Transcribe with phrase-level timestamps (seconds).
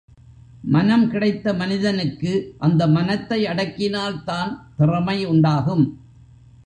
[0.63, 2.55] மனம் கிடைத்த மனிதனுக்கு
[2.57, 5.85] அந்த மனத்தை அடக்கினால்தான் திறமை உண்டாகும்.